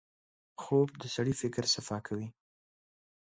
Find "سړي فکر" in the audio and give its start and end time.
1.15-1.63